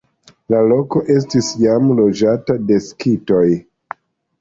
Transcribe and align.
La 0.53 0.61
loko 0.71 1.01
estis 1.17 1.51
jam 1.65 1.93
loĝata 2.01 2.59
de 2.73 2.83
skitoj. 2.91 3.47